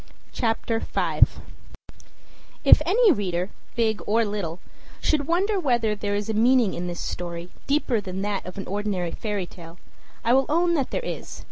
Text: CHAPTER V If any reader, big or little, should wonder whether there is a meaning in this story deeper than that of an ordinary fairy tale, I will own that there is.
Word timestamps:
CHAPTER 0.31 0.79
V 0.79 1.27
If 2.63 2.81
any 2.87 3.11
reader, 3.11 3.51
big 3.75 4.01
or 4.07 4.25
little, 4.25 4.57
should 4.99 5.27
wonder 5.27 5.59
whether 5.59 5.93
there 5.93 6.15
is 6.15 6.27
a 6.27 6.33
meaning 6.33 6.73
in 6.73 6.87
this 6.87 6.99
story 6.99 7.51
deeper 7.67 8.01
than 8.01 8.23
that 8.23 8.43
of 8.43 8.57
an 8.57 8.65
ordinary 8.65 9.11
fairy 9.11 9.45
tale, 9.45 9.77
I 10.25 10.33
will 10.33 10.47
own 10.49 10.73
that 10.73 10.89
there 10.89 11.05
is. 11.05 11.39